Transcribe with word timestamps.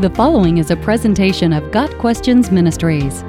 The 0.00 0.10
following 0.10 0.58
is 0.58 0.72
a 0.72 0.76
presentation 0.76 1.52
of 1.52 1.70
Got 1.70 1.88
Questions 1.98 2.50
Ministries. 2.50 3.22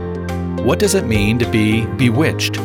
What 0.66 0.80
does 0.80 0.96
it 0.96 1.06
mean 1.06 1.38
to 1.38 1.48
be 1.52 1.86
bewitched? 1.86 2.58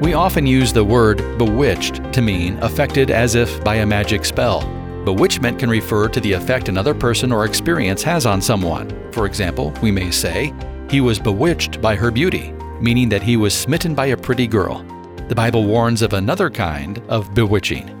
We 0.00 0.14
often 0.14 0.46
use 0.46 0.72
the 0.72 0.82
word 0.82 1.18
bewitched 1.36 2.14
to 2.14 2.22
mean 2.22 2.58
affected 2.62 3.10
as 3.10 3.34
if 3.34 3.62
by 3.62 3.74
a 3.76 3.86
magic 3.86 4.24
spell. 4.24 4.62
Bewitchment 5.04 5.58
can 5.58 5.68
refer 5.68 6.08
to 6.08 6.18
the 6.18 6.32
effect 6.32 6.70
another 6.70 6.94
person 6.94 7.30
or 7.30 7.44
experience 7.44 8.02
has 8.04 8.24
on 8.24 8.40
someone. 8.40 8.88
For 9.12 9.26
example, 9.26 9.74
we 9.82 9.90
may 9.90 10.10
say, 10.10 10.54
he 10.88 11.02
was 11.02 11.18
bewitched 11.18 11.82
by 11.82 11.94
her 11.94 12.10
beauty, 12.10 12.52
meaning 12.80 13.10
that 13.10 13.22
he 13.22 13.36
was 13.36 13.52
smitten 13.52 13.94
by 13.94 14.06
a 14.06 14.16
pretty 14.16 14.46
girl. 14.46 14.82
The 15.28 15.34
Bible 15.34 15.66
warns 15.66 16.00
of 16.00 16.14
another 16.14 16.48
kind 16.48 17.02
of 17.10 17.34
bewitching. 17.34 17.94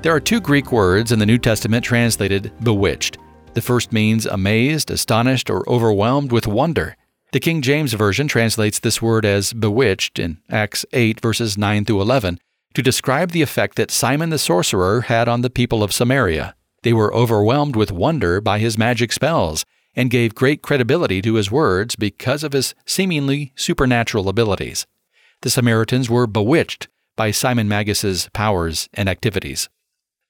There 0.00 0.14
are 0.14 0.20
two 0.20 0.40
Greek 0.40 0.72
words 0.72 1.12
in 1.12 1.18
the 1.18 1.26
New 1.26 1.38
Testament 1.38 1.84
translated 1.84 2.50
bewitched. 2.64 3.18
The 3.54 3.62
first 3.62 3.92
means 3.92 4.26
amazed, 4.26 4.90
astonished, 4.90 5.48
or 5.48 5.68
overwhelmed 5.68 6.32
with 6.32 6.46
wonder. 6.46 6.96
The 7.32 7.40
King 7.40 7.62
James 7.62 7.92
Version 7.92 8.26
translates 8.26 8.80
this 8.80 9.00
word 9.00 9.24
as 9.24 9.52
bewitched 9.52 10.18
in 10.18 10.38
Acts 10.50 10.84
8, 10.92 11.20
verses 11.20 11.56
9 11.56 11.84
through 11.84 12.02
11, 12.02 12.38
to 12.74 12.82
describe 12.82 13.30
the 13.30 13.42
effect 13.42 13.76
that 13.76 13.92
Simon 13.92 14.30
the 14.30 14.38
sorcerer 14.38 15.02
had 15.02 15.28
on 15.28 15.42
the 15.42 15.50
people 15.50 15.84
of 15.84 15.92
Samaria. 15.92 16.56
They 16.82 16.92
were 16.92 17.14
overwhelmed 17.14 17.76
with 17.76 17.92
wonder 17.92 18.40
by 18.40 18.58
his 18.58 18.76
magic 18.76 19.12
spells 19.12 19.64
and 19.94 20.10
gave 20.10 20.34
great 20.34 20.60
credibility 20.60 21.22
to 21.22 21.34
his 21.34 21.50
words 21.50 21.94
because 21.94 22.42
of 22.42 22.52
his 22.52 22.74
seemingly 22.84 23.52
supernatural 23.54 24.28
abilities. 24.28 24.86
The 25.42 25.50
Samaritans 25.50 26.10
were 26.10 26.26
bewitched 26.26 26.88
by 27.16 27.30
Simon 27.30 27.68
Magus's 27.68 28.28
powers 28.32 28.88
and 28.94 29.08
activities. 29.08 29.68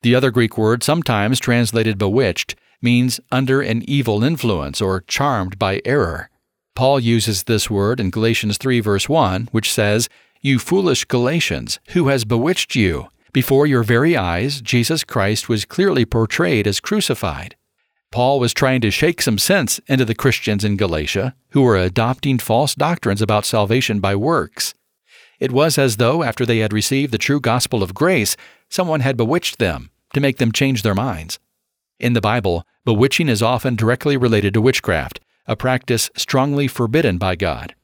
The 0.02 0.14
other 0.14 0.30
Greek 0.30 0.58
word, 0.58 0.82
sometimes 0.82 1.40
translated 1.40 1.96
bewitched, 1.96 2.56
means 2.84 3.18
under 3.32 3.60
an 3.60 3.82
evil 3.88 4.22
influence 4.22 4.80
or 4.80 5.00
charmed 5.00 5.58
by 5.58 5.80
error. 5.84 6.30
Paul 6.76 7.00
uses 7.00 7.44
this 7.44 7.70
word 7.70 7.98
in 7.98 8.10
Galatians 8.10 8.58
3, 8.58 8.80
verse 8.80 9.08
1, 9.08 9.48
which 9.52 9.72
says, 9.72 10.08
You 10.42 10.58
foolish 10.58 11.04
Galatians, 11.04 11.80
who 11.88 12.08
has 12.08 12.24
bewitched 12.24 12.76
you? 12.76 13.08
Before 13.32 13.66
your 13.66 13.82
very 13.82 14.16
eyes, 14.16 14.60
Jesus 14.60 15.02
Christ 15.02 15.48
was 15.48 15.64
clearly 15.64 16.04
portrayed 16.04 16.68
as 16.68 16.78
crucified. 16.78 17.56
Paul 18.12 18.38
was 18.38 18.54
trying 18.54 18.80
to 18.82 18.92
shake 18.92 19.20
some 19.20 19.38
sense 19.38 19.80
into 19.88 20.04
the 20.04 20.14
Christians 20.14 20.64
in 20.64 20.76
Galatia 20.76 21.34
who 21.50 21.62
were 21.62 21.76
adopting 21.76 22.38
false 22.38 22.76
doctrines 22.76 23.20
about 23.20 23.44
salvation 23.44 23.98
by 23.98 24.14
works. 24.14 24.72
It 25.40 25.50
was 25.50 25.78
as 25.78 25.96
though, 25.96 26.22
after 26.22 26.46
they 26.46 26.58
had 26.58 26.72
received 26.72 27.12
the 27.12 27.18
true 27.18 27.40
gospel 27.40 27.82
of 27.82 27.92
grace, 27.92 28.36
someone 28.68 29.00
had 29.00 29.16
bewitched 29.16 29.58
them 29.58 29.90
to 30.12 30.20
make 30.20 30.38
them 30.38 30.52
change 30.52 30.82
their 30.82 30.94
minds. 30.94 31.40
In 32.04 32.12
the 32.12 32.20
Bible, 32.20 32.66
bewitching 32.84 33.30
is 33.30 33.40
often 33.40 33.76
directly 33.76 34.18
related 34.18 34.52
to 34.52 34.60
witchcraft, 34.60 35.20
a 35.46 35.56
practice 35.56 36.10
strongly 36.18 36.68
forbidden 36.68 37.16
by 37.16 37.34
God. 37.34 37.74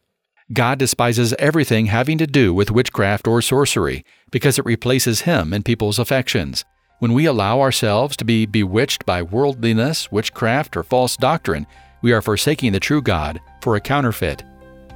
God 0.53 0.79
despises 0.79 1.33
everything 1.39 1.87
having 1.87 2.19
to 2.19 2.27
do 2.27 2.53
with 2.53 2.71
witchcraft 2.71 3.27
or 3.27 3.41
sorcery 3.41 4.05
because 4.31 4.59
it 4.59 4.67
replaces 4.67 5.23
Him 5.23 5.55
in 5.55 5.63
people's 5.63 5.99
affections. 5.99 6.67
When 6.99 7.15
we 7.15 7.25
allow 7.25 7.63
ourselves 7.63 8.15
to 8.19 8.27
be 8.27 8.45
bewitched 8.45 9.07
by 9.07 9.23
worldliness, 9.23 10.13
witchcraft, 10.13 10.77
or 10.77 10.83
false 10.83 11.17
doctrine, 11.17 11.67
we 12.03 12.13
are 12.13 12.21
forsaking 12.21 12.73
the 12.73 12.79
true 12.79 13.01
God 13.01 13.41
for 13.63 13.77
a 13.77 13.81
counterfeit. 13.81 14.43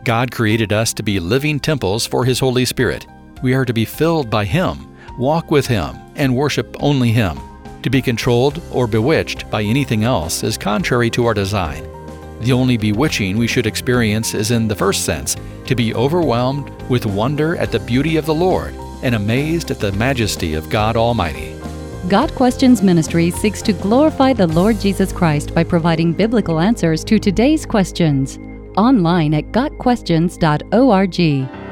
God 0.05 0.33
created 0.33 0.71
us 0.71 0.93
to 0.93 1.03
be 1.03 1.19
living 1.19 1.59
temples 1.59 2.05
for 2.05 2.27
His 2.27 2.41
Holy 2.41 2.67
Spirit. 2.67 3.07
We 3.43 3.55
are 3.55 3.65
to 3.65 3.73
be 3.73 3.87
filled 3.87 4.29
by 4.29 4.45
Him, 4.45 4.95
walk 5.19 5.51
with 5.51 5.67
Him, 5.67 5.97
and 6.15 6.37
worship 6.37 6.77
only 6.79 7.11
Him. 7.11 7.41
To 7.85 7.91
be 7.91 8.01
controlled 8.01 8.63
or 8.73 8.87
bewitched 8.87 9.51
by 9.51 9.63
anything 9.63 10.05
else 10.05 10.43
is 10.43 10.57
contrary 10.57 11.11
to 11.11 11.27
our 11.27 11.35
design. 11.35 11.87
The 12.41 12.51
only 12.51 12.79
bewitching 12.79 13.37
we 13.37 13.47
should 13.47 13.67
experience 13.67 14.33
is 14.33 14.51
in 14.51 14.69
the 14.69 14.75
first 14.75 15.05
sense 15.05 15.37
to 15.67 15.75
be 15.75 15.95
overwhelmed 15.95 16.71
with 16.89 17.05
wonder 17.05 17.57
at 17.57 17.71
the 17.71 17.81
beauty 17.81 18.17
of 18.17 18.25
the 18.25 18.33
Lord 18.33 18.73
and 19.03 19.15
amazed 19.15 19.71
at 19.71 19.81
the 19.81 19.93
majesty 19.93 20.55
of 20.55 20.71
God 20.71 20.97
Almighty. 20.97 21.55
Got 22.09 22.35
Questions 22.35 22.83
Ministry 22.83 23.31
seeks 23.31 23.61
to 23.61 23.75
glorify 23.75 24.33
the 24.33 24.47
Lord 24.47 24.81
Jesus 24.81 25.13
Christ 25.13 25.55
by 25.55 25.63
providing 25.63 26.15
biblical 26.15 26.61
answers 26.61 27.05
to 27.05 27.19
today's 27.19 27.67
questions. 27.67 28.39
Online 28.79 29.35
at 29.35 29.53
GotQuestions.org. 29.53 31.64